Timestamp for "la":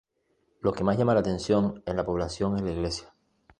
1.13-1.19, 1.95-2.03, 2.63-2.71